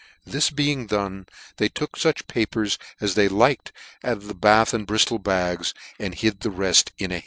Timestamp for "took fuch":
1.69-2.25